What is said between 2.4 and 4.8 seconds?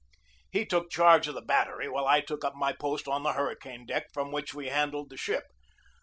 up my post on the hurricane deck from which we